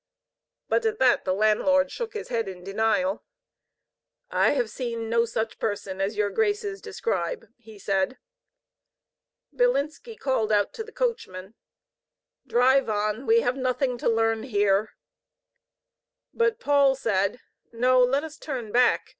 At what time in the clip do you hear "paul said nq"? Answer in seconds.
16.59-18.07